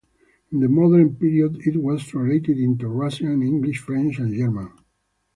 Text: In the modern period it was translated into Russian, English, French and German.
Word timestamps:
In 0.51 0.61
the 0.61 0.67
modern 0.67 1.15
period 1.15 1.61
it 1.63 1.77
was 1.77 2.03
translated 2.07 2.57
into 2.57 2.87
Russian, 2.87 3.43
English, 3.43 3.77
French 3.77 4.17
and 4.17 4.33
German. 4.33 4.71